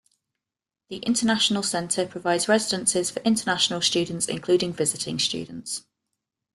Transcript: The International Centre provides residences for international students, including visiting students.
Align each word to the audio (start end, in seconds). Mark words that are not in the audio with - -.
The 0.89 0.97
International 0.97 1.61
Centre 1.61 2.07
provides 2.07 2.47
residences 2.47 3.11
for 3.11 3.19
international 3.21 3.83
students, 3.83 4.25
including 4.25 4.73
visiting 4.73 5.19
students. 5.19 5.83